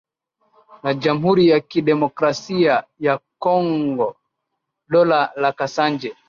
na 0.83 0.93
Jamhuri 0.93 1.49
ya 1.49 1.59
Kidemokrasia 1.59 2.83
ya 2.99 3.19
Kongo 3.39 4.15
Dola 4.89 5.31
la 5.35 5.51
Kasanje 5.51 6.15